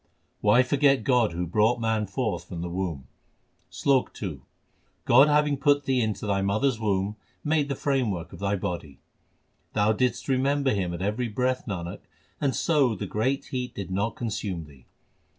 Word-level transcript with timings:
Why 0.39 0.63
forget 0.63 1.03
God 1.03 1.31
who 1.33 1.45
brought 1.45 1.79
man 1.79 2.07
forth 2.07 2.45
from 2.49 2.61
the 2.63 2.71
womb? 2.71 3.05
SLOK 3.69 4.17
II 4.23 4.41
God 5.05 5.27
having 5.27 5.57
put 5.57 5.85
thee 5.85 6.01
into 6.01 6.25
thy 6.25 6.41
mother 6.41 6.69
s 6.69 6.79
womb, 6.79 7.17
made 7.43 7.69
the 7.69 7.75
framework 7.75 8.33
of 8.33 8.39
thy 8.39 8.55
body. 8.55 8.97
Thou 9.73 9.93
didst 9.93 10.27
remember 10.27 10.73
Him 10.73 10.91
at 10.95 11.03
every 11.03 11.27
breath, 11.27 11.67
Nanak, 11.67 11.99
and 12.41 12.55
so 12.55 12.95
the 12.95 13.05
great 13.05 13.45
heat 13.45 13.75
did 13.75 13.91
not 13.91 14.15
consume 14.15 14.65
thee. 14.65 14.87